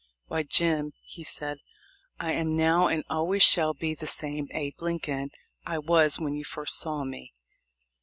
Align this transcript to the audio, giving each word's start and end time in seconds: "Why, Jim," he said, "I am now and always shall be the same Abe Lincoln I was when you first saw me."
"Why, 0.25 0.41
Jim," 0.41 0.93
he 1.05 1.23
said, 1.23 1.59
"I 2.19 2.31
am 2.31 2.57
now 2.57 2.87
and 2.87 3.03
always 3.07 3.43
shall 3.43 3.75
be 3.75 3.93
the 3.93 4.07
same 4.07 4.47
Abe 4.49 4.81
Lincoln 4.81 5.29
I 5.63 5.77
was 5.77 6.19
when 6.19 6.33
you 6.33 6.43
first 6.43 6.79
saw 6.79 7.03
me." 7.03 7.35